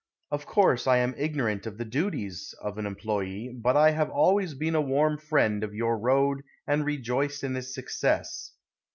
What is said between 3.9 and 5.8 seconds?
have always been a warm friend of